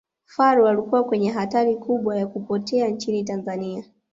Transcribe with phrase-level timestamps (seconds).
[0.25, 3.83] faru alikuwa kwenye hatari kubwa ya kupotea nchini tanzania